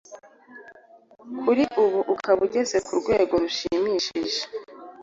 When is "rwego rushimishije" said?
2.99-4.41